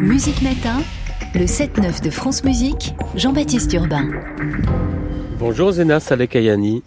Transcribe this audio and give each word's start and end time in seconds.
Musique 0.00 0.40
Matin, 0.40 0.80
le 1.34 1.44
7-9 1.44 2.02
de 2.02 2.08
France 2.08 2.42
Musique, 2.42 2.94
Jean-Baptiste 3.16 3.70
Urbain. 3.74 4.08
Bonjour 5.38 5.72
Zena 5.72 6.00
Saleh 6.00 6.80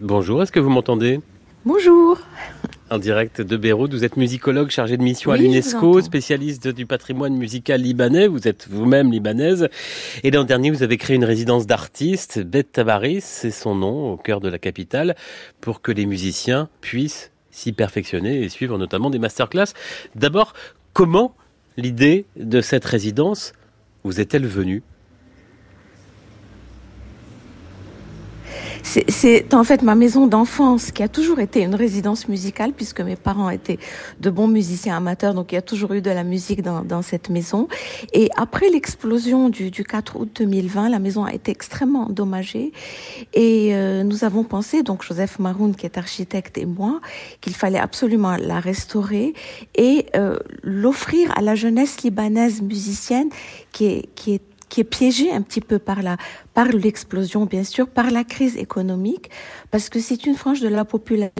Bonjour, 0.00 0.42
est-ce 0.42 0.50
que 0.50 0.58
vous 0.58 0.70
m'entendez? 0.70 1.20
Bonjour. 1.64 2.18
En 2.90 2.98
direct 2.98 3.40
de 3.40 3.56
Beyrouth, 3.56 3.92
vous 3.92 4.04
êtes 4.04 4.16
musicologue 4.16 4.70
chargé 4.70 4.96
de 4.96 5.02
mission 5.04 5.30
à 5.30 5.36
l'UNESCO, 5.36 6.00
spécialiste 6.00 6.66
du 6.66 6.84
patrimoine 6.84 7.36
musical 7.36 7.80
libanais, 7.80 8.26
vous 8.26 8.48
êtes 8.48 8.66
vous-même 8.68 9.12
libanaise. 9.12 9.68
Et 10.24 10.32
l'an 10.32 10.42
dernier, 10.42 10.70
vous 10.70 10.82
avez 10.82 10.96
créé 10.96 11.14
une 11.14 11.24
résidence 11.24 11.66
d'artistes, 11.66 12.40
Bet 12.40 12.64
Tabaris, 12.64 13.20
c'est 13.20 13.52
son 13.52 13.76
nom, 13.76 14.12
au 14.12 14.16
cœur 14.16 14.40
de 14.40 14.48
la 14.48 14.58
capitale, 14.58 15.14
pour 15.60 15.80
que 15.80 15.92
les 15.92 16.06
musiciens 16.06 16.68
puissent 16.80 17.31
s'y 17.52 17.72
perfectionner 17.72 18.42
et 18.42 18.48
suivre 18.48 18.76
notamment 18.78 19.10
des 19.10 19.20
masterclass. 19.20 19.72
D'abord, 20.16 20.54
comment 20.92 21.36
l'idée 21.76 22.26
de 22.36 22.60
cette 22.60 22.84
résidence 22.84 23.52
vous 24.02 24.20
est-elle 24.20 24.46
venue? 24.46 24.82
C'est 28.82 29.54
en 29.54 29.64
fait 29.64 29.82
ma 29.82 29.94
maison 29.94 30.26
d'enfance 30.26 30.90
qui 30.90 31.02
a 31.02 31.08
toujours 31.08 31.38
été 31.38 31.62
une 31.62 31.74
résidence 31.74 32.28
musicale 32.28 32.72
puisque 32.72 33.00
mes 33.00 33.16
parents 33.16 33.48
étaient 33.48 33.78
de 34.20 34.30
bons 34.30 34.48
musiciens 34.48 34.96
amateurs, 34.96 35.34
donc 35.34 35.52
il 35.52 35.54
y 35.54 35.58
a 35.58 35.62
toujours 35.62 35.92
eu 35.92 36.02
de 36.02 36.10
la 36.10 36.24
musique 36.24 36.62
dans, 36.62 36.82
dans 36.82 37.00
cette 37.00 37.30
maison. 37.30 37.68
Et 38.12 38.28
après 38.36 38.68
l'explosion 38.68 39.48
du, 39.48 39.70
du, 39.70 39.84
4 39.84 40.16
août 40.18 40.30
2020, 40.34 40.88
la 40.88 40.98
maison 40.98 41.24
a 41.24 41.32
été 41.32 41.52
extrêmement 41.52 42.08
endommagée 42.08 42.72
et 43.34 43.74
euh, 43.74 44.02
nous 44.02 44.24
avons 44.24 44.44
pensé, 44.44 44.82
donc 44.82 45.04
Joseph 45.04 45.38
Maroun 45.38 45.74
qui 45.74 45.86
est 45.86 45.96
architecte 45.96 46.58
et 46.58 46.66
moi, 46.66 47.00
qu'il 47.40 47.54
fallait 47.54 47.78
absolument 47.78 48.36
la 48.36 48.60
restaurer 48.60 49.34
et 49.74 50.06
euh, 50.16 50.38
l'offrir 50.62 51.32
à 51.36 51.40
la 51.40 51.54
jeunesse 51.54 52.02
libanaise 52.02 52.60
musicienne 52.62 53.28
qui 53.70 53.86
est, 53.86 54.08
qui 54.14 54.34
est 54.34 54.51
qui 54.72 54.80
est 54.80 54.84
piégé 54.84 55.30
un 55.30 55.42
petit 55.42 55.60
peu 55.60 55.78
par 55.78 56.00
la, 56.00 56.16
par 56.54 56.68
l'explosion, 56.68 57.44
bien 57.44 57.62
sûr, 57.62 57.86
par 57.90 58.10
la 58.10 58.24
crise 58.24 58.56
économique, 58.56 59.30
parce 59.70 59.90
que 59.90 60.00
c'est 60.00 60.24
une 60.24 60.34
frange 60.34 60.60
de 60.60 60.68
la 60.68 60.86
population 60.86 61.30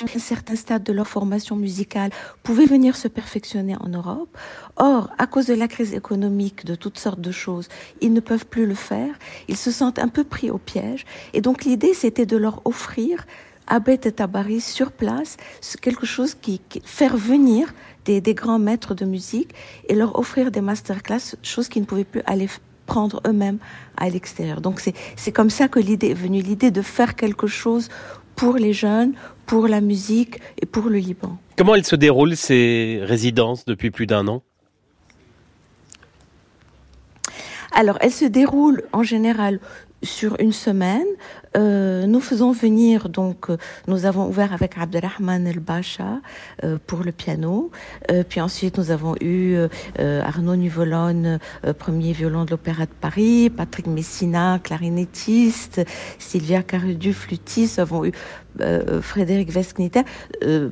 à 0.00 0.04
un 0.04 0.20
certain 0.20 0.54
stade 0.54 0.84
de 0.84 0.92
leur 0.92 1.08
formation 1.08 1.56
musicale 1.56 2.10
pouvaient 2.44 2.66
venir 2.66 2.94
se 2.94 3.08
perfectionner 3.08 3.74
en 3.74 3.88
Europe. 3.88 4.38
Or, 4.76 5.10
à 5.18 5.26
cause 5.26 5.46
de 5.46 5.54
la 5.54 5.66
crise 5.66 5.94
économique, 5.94 6.64
de 6.64 6.76
toutes 6.76 6.96
sortes 6.96 7.20
de 7.20 7.32
choses, 7.32 7.68
ils 8.00 8.12
ne 8.12 8.20
peuvent 8.20 8.46
plus 8.46 8.66
le 8.66 8.76
faire. 8.76 9.14
Ils 9.48 9.56
se 9.56 9.72
sentent 9.72 9.98
un 9.98 10.08
peu 10.08 10.22
pris 10.22 10.48
au 10.48 10.58
piège. 10.58 11.04
Et 11.34 11.40
donc, 11.40 11.64
l'idée, 11.64 11.92
c'était 11.92 12.24
de 12.24 12.36
leur 12.36 12.62
offrir 12.64 13.26
à 13.66 13.80
Beth 13.80 14.06
et 14.06 14.12
Tabaris 14.12 14.60
sur 14.60 14.92
place 14.92 15.36
quelque 15.80 16.06
chose 16.06 16.34
qui, 16.34 16.60
qui 16.68 16.82
faire 16.84 17.16
venir 17.16 17.74
des, 18.04 18.34
grands 18.34 18.58
maîtres 18.58 18.94
de 18.94 19.04
musique 19.04 19.54
et 19.88 19.94
leur 19.94 20.18
offrir 20.18 20.50
des 20.50 20.60
masterclass, 20.60 21.36
chose 21.42 21.68
qu'ils 21.68 21.82
ne 21.82 21.86
pouvaient 21.86 22.04
plus 22.04 22.22
aller 22.26 22.48
prendre 22.86 23.22
eux-mêmes 23.26 23.58
à 23.96 24.08
l'extérieur. 24.08 24.60
Donc 24.60 24.82
c'est 25.16 25.32
comme 25.32 25.50
ça 25.50 25.68
que 25.68 25.78
l'idée 25.78 26.10
est 26.10 26.14
venue, 26.14 26.42
l'idée 26.42 26.70
de 26.70 26.82
faire 26.82 27.14
quelque 27.14 27.46
chose 27.46 27.88
pour 28.36 28.56
les 28.56 28.72
jeunes, 28.72 29.14
pour 29.46 29.68
la 29.68 29.80
musique 29.80 30.40
et 30.60 30.66
pour 30.66 30.88
le 30.88 30.98
Liban. 30.98 31.38
Comment 31.56 31.74
elles 31.74 31.86
se 31.86 31.96
déroulent 31.96 32.36
ces 32.36 33.00
résidences 33.02 33.64
depuis 33.64 33.90
plus 33.90 34.06
d'un 34.06 34.26
an? 34.28 34.42
Alors, 37.72 37.96
elles 38.00 38.12
se 38.12 38.26
déroulent 38.26 38.82
en 38.92 39.02
général 39.02 39.58
sur 40.02 40.36
une 40.40 40.52
semaine. 40.52 41.06
Euh, 41.56 42.06
nous 42.06 42.20
faisons 42.20 42.52
venir, 42.52 43.08
donc, 43.08 43.50
euh, 43.50 43.56
nous 43.86 44.06
avons 44.06 44.26
ouvert 44.28 44.52
avec 44.52 44.78
Abdelrahman 44.78 45.46
El 45.46 45.60
Bacha 45.60 46.20
euh, 46.64 46.78
pour 46.86 47.02
le 47.02 47.12
piano. 47.12 47.70
Euh, 48.10 48.24
puis 48.26 48.40
ensuite, 48.40 48.78
nous 48.78 48.90
avons 48.90 49.14
eu 49.20 49.56
Arnaud 49.98 50.56
Nuvolone, 50.56 51.38
premier 51.78 52.12
violon 52.12 52.44
de 52.44 52.50
l'Opéra 52.50 52.86
de 52.86 52.92
Paris, 53.00 53.50
Patrick 53.50 53.86
Messina, 53.86 54.58
clarinettiste, 54.62 55.82
Sylvia 56.18 56.62
Carudu, 56.62 57.12
flûtiste. 57.12 57.78
Nous 57.78 57.82
avons 57.82 58.04
eu 58.04 58.12
Frédéric 59.00 59.50
Vescnita, 59.50 60.04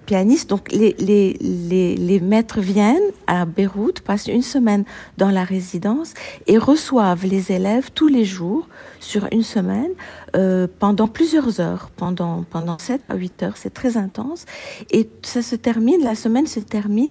pianiste. 0.07 0.51
Donc, 0.51 0.71
les, 0.73 0.95
les, 0.99 1.37
les, 1.41 1.97
les 1.97 2.21
maîtres 2.21 2.61
viennent 2.61 2.97
à 3.27 3.45
Beyrouth, 3.45 4.01
passent 4.01 4.27
une 4.27 4.43
semaine 4.43 4.85
dans 5.19 5.31
la 5.31 5.45
résidence 5.45 6.15
et 6.47 6.59
reçoivent 6.59 7.27
les 7.27 7.53
élèves 7.53 7.91
tous 7.95 8.09
les 8.09 8.25
jours 8.25 8.69
sur 9.01 9.27
une 9.33 9.43
semaine 9.43 9.91
euh, 10.37 10.67
pendant 10.79 11.09
plusieurs 11.09 11.61
heures, 11.61 11.91
pendant, 11.97 12.45
pendant 12.45 12.79
7 12.79 13.03
à 13.09 13.17
8 13.17 13.43
heures. 13.43 13.57
C'est 13.57 13.75
très 13.75 13.97
intense. 13.97 14.47
Et 14.91 15.09
ça 15.23 15.43
se 15.43 15.57
termine, 15.57 16.03
la 16.03 16.15
semaine 16.15 16.47
se 16.47 16.61
termine 16.61 17.09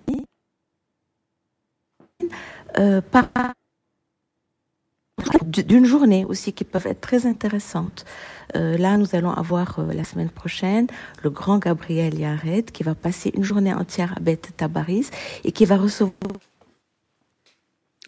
euh, 2.78 3.02
par 3.02 3.30
d'une 5.44 5.86
journée 5.86 6.24
aussi 6.26 6.54
qui 6.54 6.64
peuvent 6.64 6.88
être 6.88 7.02
très 7.02 7.26
intéressantes. 7.26 8.06
Euh, 8.56 8.78
là, 8.78 8.98
nous 8.98 9.16
allons 9.16 9.32
avoir 9.32 9.82
la 9.94 10.04
semaine 10.04 10.30
prochaine 10.30 10.88
le 11.24 11.30
grand 11.30 11.58
Gabriel 11.58 12.18
Yared 12.18 12.72
qui 12.72 12.84
va 12.84 12.96
passer 12.96 13.32
une 13.36 13.44
journée 13.44 13.74
entière 13.74 14.14
à 14.16 14.20
Beth 14.22 14.56
Tabaris 14.56 15.10
et 15.44 15.52
qui 15.52 15.66
va 15.66 15.76
recevoir 15.78 16.14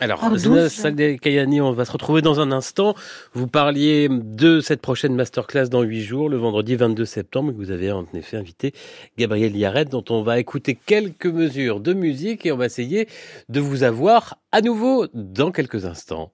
alors, 0.01 0.35
Zina 0.35 0.67
Kayani, 1.17 1.61
on 1.61 1.73
va 1.73 1.85
se 1.85 1.91
retrouver 1.91 2.23
dans 2.23 2.39
un 2.39 2.51
instant. 2.51 2.95
Vous 3.33 3.45
parliez 3.45 4.09
de 4.09 4.59
cette 4.59 4.81
prochaine 4.81 5.13
masterclass 5.13 5.69
dans 5.69 5.83
huit 5.83 6.01
jours, 6.01 6.27
le 6.27 6.37
vendredi 6.37 6.75
22 6.75 7.05
septembre. 7.05 7.53
Vous 7.55 7.69
avez 7.69 7.91
en 7.91 8.07
effet 8.15 8.37
invité 8.37 8.73
Gabriel 9.19 9.55
Yaret, 9.55 9.85
dont 9.85 10.03
on 10.09 10.23
va 10.23 10.39
écouter 10.39 10.73
quelques 10.73 11.27
mesures 11.27 11.79
de 11.79 11.93
musique 11.93 12.47
et 12.47 12.51
on 12.51 12.57
va 12.57 12.65
essayer 12.65 13.07
de 13.49 13.59
vous 13.59 13.83
avoir 13.83 14.39
à 14.51 14.61
nouveau 14.61 15.05
dans 15.13 15.51
quelques 15.51 15.85
instants. 15.85 16.31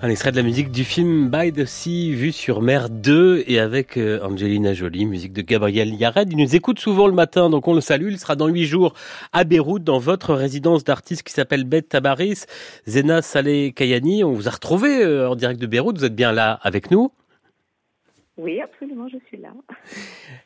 Un 0.00 0.10
extrait 0.10 0.30
de 0.30 0.36
la 0.36 0.44
musique 0.44 0.70
du 0.70 0.84
film 0.84 1.28
By 1.28 1.52
the 1.52 1.64
Sea, 1.64 2.12
vu 2.12 2.30
sur 2.30 2.62
mer 2.62 2.88
2 2.88 3.42
et 3.48 3.58
avec 3.58 3.96
euh, 3.96 4.20
Angelina 4.22 4.72
Jolie, 4.72 5.06
musique 5.06 5.32
de 5.32 5.42
Gabriel 5.42 5.92
Yared. 5.92 6.30
Il 6.30 6.38
nous 6.38 6.54
écoute 6.54 6.78
souvent 6.78 7.08
le 7.08 7.14
matin, 7.14 7.50
donc 7.50 7.66
on 7.66 7.74
le 7.74 7.80
salue. 7.80 8.10
Il 8.10 8.18
sera 8.20 8.36
dans 8.36 8.46
huit 8.46 8.64
jours 8.66 8.94
à 9.32 9.42
Beyrouth, 9.42 9.82
dans 9.82 9.98
votre 9.98 10.34
résidence 10.34 10.84
d'artiste 10.84 11.24
qui 11.24 11.32
s'appelle 11.32 11.64
Beth 11.64 11.88
Tabaris. 11.88 12.44
Zena 12.86 13.22
Saleh 13.22 13.72
Kayani, 13.72 14.22
on 14.22 14.34
vous 14.34 14.46
a 14.46 14.52
retrouvé 14.52 15.02
euh, 15.02 15.30
en 15.30 15.34
direct 15.34 15.60
de 15.60 15.66
Beyrouth. 15.66 15.98
Vous 15.98 16.04
êtes 16.04 16.14
bien 16.14 16.30
là 16.30 16.60
avec 16.62 16.92
nous 16.92 17.10
Oui, 18.36 18.60
absolument, 18.60 19.08
je 19.08 19.18
suis 19.26 19.38
là. 19.38 19.48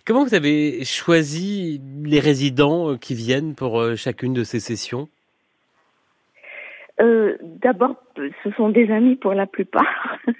Comment 0.06 0.24
vous 0.24 0.34
avez 0.34 0.82
choisi 0.86 1.78
les 2.02 2.20
résidents 2.20 2.92
euh, 2.92 2.96
qui 2.96 3.14
viennent 3.14 3.54
pour 3.54 3.84
chacune 3.98 4.32
de 4.32 4.44
ces 4.44 4.60
sessions? 4.60 5.10
Euh, 7.00 7.36
D'abord, 7.40 7.96
ce 8.16 8.50
sont 8.56 8.68
des 8.68 8.90
amis 8.90 9.16
pour 9.16 9.34
la 9.34 9.46
plupart. 9.46 10.18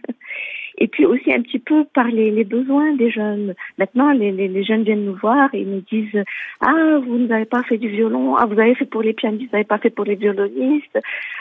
et 0.79 0.89
puis 0.89 1.07
aussi 1.07 1.33
un 1.33 1.43
petit 1.43 1.59
peu 1.59 1.85
par 1.95 2.07
les, 2.07 2.45
besoins 2.45 2.93
des 2.95 3.11
jeunes. 3.11 3.55
Maintenant, 3.79 4.11
les, 4.13 4.33
les, 4.33 4.65
jeunes 4.65 4.83
viennent 4.83 5.05
nous 5.05 5.15
voir 5.15 5.49
et 5.55 5.65
nous 5.65 5.83
disent 5.83 6.25
ah 6.61 6.99
vous 7.07 7.19
n'avez 7.19 7.45
pas 7.45 7.63
fait 7.63 7.79
du 7.79 7.89
violon, 7.89 8.37
ah 8.37 8.47
vous 8.47 8.59
avez 8.59 8.75
fait 8.75 8.87
pour 8.87 9.03
les 9.03 9.13
pianistes, 9.13 9.51
vous 9.51 9.57
n'avez 9.57 9.65
pas 9.65 9.79
fait 9.79 9.91
pour 9.91 10.05
les 10.05 10.17
violonistes, 10.17 10.99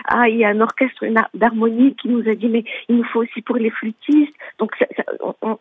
ah 0.07 0.27
il 0.29 0.37
y 0.37 0.45
a 0.45 0.49
un 0.49 0.61
orchestre 0.61 1.05
d'harmonie 1.33 1.95
qui 1.95 2.09
nous 2.09 2.27
a 2.29 2.35
dit 2.35 2.49
mais 2.49 2.63
il 2.89 2.97
nous 2.97 3.03
faut 3.05 3.21
aussi 3.21 3.41
pour 3.41 3.55
les 3.55 3.71
flûtistes. 3.71 4.35
Donc 4.59 4.71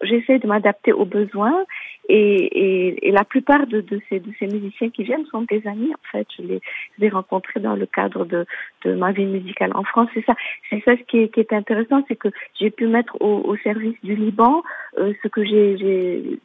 j'essaie 0.02 0.38
de 0.38 0.47
m'adapter 0.47 0.93
aux 0.93 1.06
besoins 1.06 1.64
et, 2.12 3.08
et, 3.08 3.12
la 3.12 3.24
plupart 3.24 3.66
de, 3.66 3.80
de, 3.80 4.00
ces, 4.08 4.20
de 4.20 4.32
ces 4.38 4.46
musiciens 4.46 4.90
qui 4.90 5.04
viennent 5.04 5.26
sont 5.26 5.42
des 5.42 5.66
amis 5.66 5.92
en 5.92 6.10
fait. 6.10 6.26
Je 6.36 6.42
les, 6.42 6.60
ai 7.00 7.08
rencontrés 7.08 7.60
dans 7.60 7.76
le 7.76 7.86
cadre 7.86 8.24
de, 8.24 8.46
de 8.84 8.94
ma 8.94 9.12
vie 9.12 9.26
musicale 9.26 9.72
en 9.74 9.84
France. 9.84 10.08
C'est 10.14 10.24
ça, 10.24 10.34
c'est 10.68 10.82
ça 10.84 10.96
ce 10.96 11.02
qui 11.04 11.18
est, 11.18 11.28
qui 11.28 11.40
est 11.40 11.52
intéressant, 11.52 12.04
c'est 12.08 12.16
que 12.16 12.28
j'ai 12.58 12.70
pu 12.70 12.86
mettre 12.86 13.16
au, 13.20 13.42
au, 13.44 13.56
service 13.58 13.96
du 14.02 14.16
Liban 14.16 14.62
euh, 14.98 15.12
ce 15.22 15.28
que 15.28 15.44
j'ai 15.44 16.38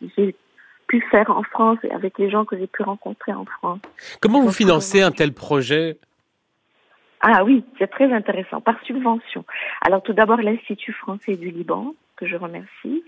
pu 0.87 1.01
faire 1.09 1.31
en 1.31 1.43
France 1.43 1.79
avec 1.91 2.19
les 2.19 2.29
gens 2.29 2.45
que 2.45 2.57
j'ai 2.57 2.67
pu 2.67 2.83
rencontrer 2.83 3.33
en 3.33 3.45
France. 3.45 3.79
Comment 4.21 4.41
vous 4.41 4.51
financez 4.51 5.01
un 5.01 5.11
tel 5.11 5.33
projet? 5.33 5.97
Ah 7.21 7.43
oui, 7.43 7.63
c'est 7.79 7.87
très 7.87 8.11
intéressant, 8.13 8.61
par 8.61 8.75
subvention. 8.83 9.45
Alors 9.81 10.03
tout 10.03 10.13
d'abord 10.13 10.37
l'Institut 10.37 10.93
français 10.93 11.37
du 11.37 11.49
Liban, 11.49 11.95
que 12.15 12.25
je 12.27 12.35
remercie. 12.35 13.03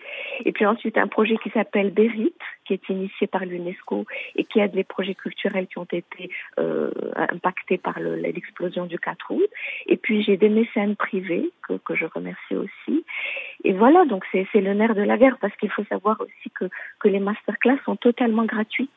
Et 0.45 0.51
puis 0.51 0.65
ensuite 0.65 0.97
un 0.97 1.07
projet 1.07 1.37
qui 1.37 1.49
s'appelle 1.49 1.91
Berit, 1.91 2.33
qui 2.65 2.73
est 2.73 2.89
initié 2.89 3.27
par 3.27 3.45
l'UNESCO 3.45 4.05
et 4.35 4.43
qui 4.43 4.59
aide 4.59 4.75
les 4.75 4.83
projets 4.83 5.15
culturels 5.15 5.67
qui 5.67 5.77
ont 5.77 5.87
été 5.91 6.29
euh, 6.59 6.91
impactés 7.15 7.77
par 7.77 7.99
l'explosion 7.99 8.85
du 8.85 8.99
4 8.99 9.31
août. 9.31 9.49
Et 9.87 9.97
puis 9.97 10.23
j'ai 10.23 10.37
des 10.37 10.49
mécènes 10.49 10.95
privés 10.95 11.49
que, 11.67 11.73
que 11.73 11.95
je 11.95 12.05
remercie 12.05 12.55
aussi. 12.55 13.05
Et 13.63 13.73
voilà, 13.73 14.05
donc 14.05 14.23
c'est 14.31 14.47
le 14.55 14.73
nerf 14.73 14.95
de 14.95 15.01
la 15.01 15.17
guerre 15.17 15.37
parce 15.39 15.55
qu'il 15.57 15.71
faut 15.71 15.85
savoir 15.85 16.19
aussi 16.21 16.49
que, 16.51 16.65
que 16.99 17.07
les 17.07 17.19
masterclass 17.19 17.79
sont 17.85 17.95
totalement 17.95 18.45
gratuites 18.45 18.89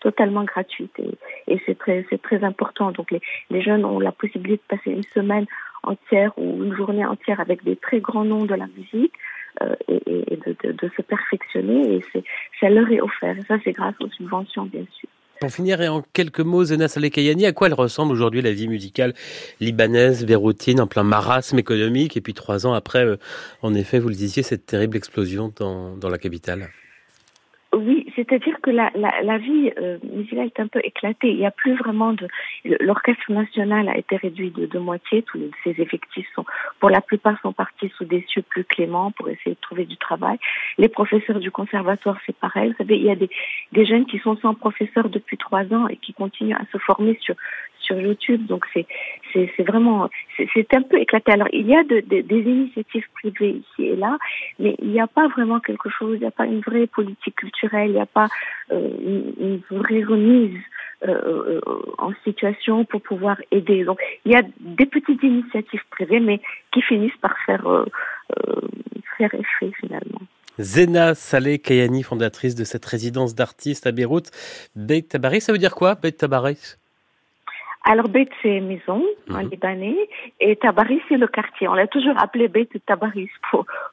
totalement 0.00 0.42
gratuites 0.42 0.98
et, 0.98 1.16
et 1.46 1.62
c'est 1.64 1.78
très 1.78 2.04
c'est 2.10 2.20
très 2.20 2.42
important 2.42 2.90
donc 2.90 3.12
les, 3.12 3.20
les 3.50 3.62
jeunes 3.62 3.84
ont 3.84 4.00
la 4.00 4.10
possibilité 4.10 4.60
de 4.68 4.76
passer 4.76 4.90
une 4.90 5.04
semaine 5.04 5.46
entière 5.84 6.32
ou 6.36 6.64
une 6.64 6.74
journée 6.74 7.04
entière 7.04 7.38
avec 7.38 7.62
des 7.62 7.76
très 7.76 8.00
grands 8.00 8.24
noms 8.24 8.44
de 8.44 8.54
la 8.54 8.66
musique 8.66 9.12
euh, 9.60 9.74
et, 9.88 10.36
de, 10.36 10.90
se 10.96 11.02
perfectionner. 11.02 11.96
Et 11.96 12.22
ça 12.60 12.70
leur 12.70 12.90
est 12.90 13.00
offert. 13.00 13.36
Et 13.36 13.42
ça, 13.42 13.56
c'est 13.64 13.72
grâce 13.72 13.94
aux 14.00 14.08
subventions, 14.08 14.64
bien 14.64 14.84
sûr. 14.98 15.08
Pour 15.40 15.50
finir, 15.50 15.82
et 15.82 15.88
en 15.88 16.02
quelques 16.12 16.40
mots, 16.40 16.64
Zena 16.64 16.86
Saleh 16.86 17.10
à 17.44 17.52
quoi 17.52 17.66
elle 17.66 17.74
ressemble 17.74 18.12
aujourd'hui 18.12 18.42
la 18.42 18.52
vie 18.52 18.68
musicale 18.68 19.12
libanaise, 19.60 20.24
véroutine, 20.24 20.80
en 20.80 20.86
plein 20.86 21.02
marasme 21.02 21.58
économique, 21.58 22.16
et 22.16 22.20
puis 22.20 22.32
trois 22.32 22.64
ans 22.64 22.74
après, 22.74 23.04
euh, 23.04 23.16
en 23.60 23.74
effet, 23.74 23.98
vous 23.98 24.08
le 24.08 24.14
disiez, 24.14 24.44
cette 24.44 24.66
terrible 24.66 24.96
explosion 24.96 25.52
dans, 25.58 25.96
dans 25.96 26.08
la 26.08 26.18
capitale? 26.18 26.68
Oui, 27.74 28.01
c'est-à-dire 28.14 28.60
que 28.62 28.70
la, 28.70 28.90
la, 28.94 29.22
la 29.22 29.38
vie 29.38 29.72
euh, 29.78 29.98
musicale 30.02 30.46
est 30.46 30.60
un 30.60 30.66
peu 30.66 30.80
éclatée. 30.82 31.30
Il 31.30 31.38
n'y 31.38 31.46
a 31.46 31.50
plus 31.50 31.74
vraiment 31.74 32.12
de. 32.12 32.28
L'orchestre 32.80 33.30
national 33.30 33.88
a 33.88 33.96
été 33.96 34.16
réduit 34.16 34.50
de, 34.50 34.66
de 34.66 34.78
moitié. 34.78 35.22
Tous 35.22 35.38
ses 35.64 35.80
effectifs 35.80 36.28
sont, 36.34 36.44
pour 36.80 36.90
la 36.90 37.00
plupart, 37.00 37.40
sont 37.40 37.52
partis 37.52 37.90
sous 37.96 38.04
des 38.04 38.24
cieux 38.28 38.42
plus 38.42 38.64
cléments 38.64 39.10
pour 39.12 39.28
essayer 39.28 39.54
de 39.54 39.60
trouver 39.60 39.84
du 39.84 39.96
travail. 39.96 40.38
Les 40.78 40.88
professeurs 40.88 41.40
du 41.40 41.50
conservatoire, 41.50 42.18
c'est 42.26 42.36
pareil. 42.36 42.70
Vous 42.70 42.76
savez, 42.78 42.96
il 42.96 43.04
y 43.04 43.10
a 43.10 43.16
des, 43.16 43.30
des 43.72 43.84
jeunes 43.84 44.06
qui 44.06 44.18
sont 44.18 44.36
sans 44.38 44.54
professeur 44.54 45.08
depuis 45.08 45.36
trois 45.36 45.64
ans 45.72 45.88
et 45.88 45.96
qui 45.96 46.12
continuent 46.12 46.56
à 46.56 46.64
se 46.72 46.78
former 46.78 47.18
sur 47.20 47.34
sur 47.82 47.98
YouTube. 47.98 48.46
Donc 48.46 48.66
c'est 48.72 48.86
vraiment 49.62 50.08
c'est 50.36 50.74
un 50.74 50.82
peu 50.82 50.98
éclaté. 50.98 51.32
Alors 51.32 51.48
il 51.52 51.66
y 51.66 51.76
a 51.76 51.82
de, 51.84 52.00
des 52.00 52.40
initiatives 52.40 53.06
privées 53.14 53.62
ici 53.62 53.88
et 53.88 53.96
là, 53.96 54.18
mais 54.58 54.76
il 54.80 54.88
n'y 54.88 55.00
a 55.00 55.06
pas 55.06 55.28
vraiment 55.28 55.60
quelque 55.60 55.90
chose. 55.90 56.16
Il 56.16 56.20
n'y 56.20 56.26
a 56.26 56.32
pas 56.32 56.46
une 56.46 56.60
vraie 56.60 56.86
politique 56.86 57.36
culturelle. 57.36 57.90
Il 57.90 57.94
n'y 57.94 58.00
a 58.00 58.06
pas 58.06 58.28
euh, 58.72 58.88
une, 59.40 59.60
vraie 59.70 60.02
remise. 60.02 60.58
Euh, 61.04 61.58
euh, 61.66 61.80
en 61.98 62.12
situation 62.22 62.84
pour 62.84 63.02
pouvoir 63.02 63.36
aider. 63.50 63.82
Donc 63.82 63.98
il 64.24 64.30
y 64.30 64.36
a 64.36 64.42
des 64.60 64.86
petites 64.86 65.20
initiatives 65.24 65.82
privées, 65.90 66.20
mais 66.20 66.40
qui 66.70 66.80
finissent 66.80 67.16
par 67.20 67.34
faire 67.44 67.66
faire 69.18 69.34
effet 69.34 69.72
finalement. 69.80 70.20
Zena 70.58 71.14
Saleh 71.14 71.58
Kayani, 71.58 72.02
fondatrice 72.02 72.54
de 72.54 72.64
cette 72.64 72.84
résidence 72.84 73.34
d'artistes 73.34 73.86
à 73.86 73.92
Beyrouth. 73.92 74.30
Beit 74.76 75.02
Tabaris, 75.02 75.40
ça 75.40 75.52
veut 75.52 75.58
dire 75.58 75.74
quoi, 75.74 75.94
Beit 75.94 76.12
Tabaris? 76.12 76.76
Alors 77.84 78.08
Beit 78.08 78.28
c'est 78.42 78.60
maison 78.60 79.02
en 79.30 79.42
mhm. 79.42 79.50
libanais 79.50 79.96
et 80.40 80.56
Tabaris 80.56 81.00
c'est 81.08 81.16
le 81.16 81.26
quartier. 81.26 81.68
On 81.68 81.74
l'a 81.74 81.86
toujours 81.86 82.14
appelé 82.18 82.48
Beit 82.48 82.68
Tabaris. 82.86 83.30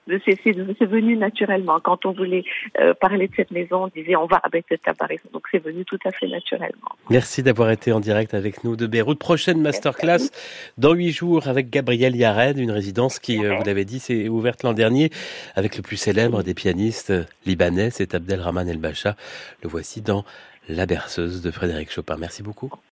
C'est 0.07 0.85
venu 0.85 1.17
naturellement. 1.17 1.79
Quand 1.79 2.05
on 2.05 2.11
voulait 2.11 2.43
euh, 2.79 2.93
parler 2.93 3.27
de 3.27 3.35
cette 3.35 3.51
maison, 3.51 3.85
on 3.85 3.87
disait 3.87 4.15
on 4.15 4.25
va 4.25 4.39
à 4.43 4.49
Beit 4.49 4.65
Tabaris. 4.83 5.19
Donc 5.33 5.43
c'est 5.51 5.63
venu 5.63 5.85
tout 5.85 5.99
à 6.05 6.11
fait 6.11 6.27
naturellement. 6.27 6.89
Merci 7.09 7.43
d'avoir 7.43 7.71
été 7.71 7.91
en 7.91 7.99
direct 7.99 8.33
avec 8.33 8.63
nous 8.63 8.75
de 8.75 8.87
Beyrouth. 8.87 9.19
Prochaine 9.19 9.61
masterclass 9.61 10.29
dans 10.77 10.93
huit 10.93 11.11
jours 11.11 11.47
avec 11.47 11.69
Gabriel 11.69 12.15
Yared, 12.15 12.57
une 12.57 12.71
résidence 12.71 13.19
qui, 13.19 13.43
euh, 13.43 13.55
vous 13.55 13.63
l'avez 13.63 13.85
dit, 13.85 13.99
s'est 13.99 14.29
ouverte 14.29 14.63
l'an 14.63 14.73
dernier 14.73 15.09
avec 15.55 15.75
le 15.75 15.81
plus 15.81 15.97
célèbre 15.97 16.43
des 16.43 16.53
pianistes 16.53 17.13
libanais, 17.45 17.89
c'est 17.89 18.15
Abdelrahman 18.15 18.67
El 18.67 18.77
Bacha. 18.77 19.15
Le 19.63 19.69
voici 19.69 20.01
dans 20.01 20.23
La 20.67 20.85
berceuse 20.85 21.41
de 21.41 21.49
Frédéric 21.51 21.91
Chopin. 21.91 22.15
Merci 22.17 22.43
beaucoup. 22.43 22.71